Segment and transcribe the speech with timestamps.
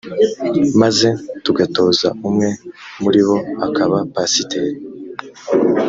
[0.81, 1.07] maze
[1.45, 2.49] tugatoza umwe
[3.01, 4.75] muri bo akaba pasiteri